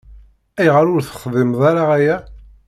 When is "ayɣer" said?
0.59-0.85